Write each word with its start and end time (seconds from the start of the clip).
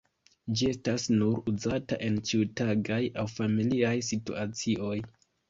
Ĝi 0.59 0.69
estas 0.69 1.03
nur 1.11 1.51
uzata 1.51 1.99
en 2.07 2.17
ĉiutagaj 2.31 2.99
aŭ 3.25 3.27
familiaj 3.35 3.95
situacioj. 4.11 4.99